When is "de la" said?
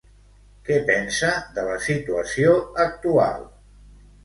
1.59-1.77